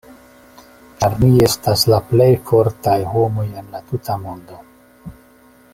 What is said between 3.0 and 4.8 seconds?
homoj en la tuta mondo.